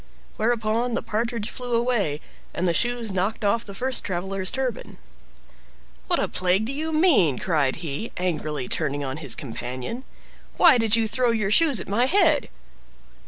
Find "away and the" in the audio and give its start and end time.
1.75-2.73